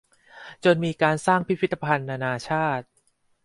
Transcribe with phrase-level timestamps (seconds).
[0.63, 2.85] จนมีการสร้างพิพิธภัณฑ์นานาชาติ